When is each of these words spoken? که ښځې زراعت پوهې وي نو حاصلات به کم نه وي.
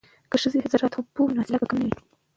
که 0.31 0.35
ښځې 0.41 0.59
زراعت 0.71 0.93
پوهې 1.13 1.27
وي 1.27 1.33
نو 1.35 1.39
حاصلات 1.41 1.61
به 1.61 1.67
کم 1.69 1.77
نه 1.81 1.85
وي. 1.87 1.95